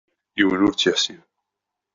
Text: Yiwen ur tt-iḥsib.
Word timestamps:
Yiwen 0.37 0.63
ur 0.67 0.73
tt-iḥsib. 0.73 1.21